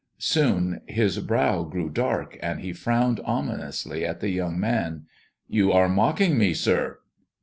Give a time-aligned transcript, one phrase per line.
[0.17, 5.05] Soon his brow grew dark, and he frowned ominously at the young man.
[5.47, 6.97] You are mocking me, sir."